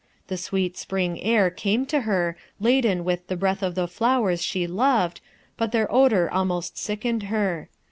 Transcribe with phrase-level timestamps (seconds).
[0.29, 4.65] The sweet spring air came to her, laden with the breath of the flowers she
[4.65, 5.21] loved,
[5.57, 7.69] but their odor almost sickened her.